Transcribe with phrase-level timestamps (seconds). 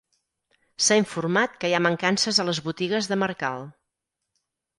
[0.85, 3.69] S'ha informat que hi ha mancances a les botigues de Mercal.